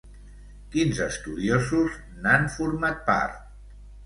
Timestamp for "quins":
0.75-1.01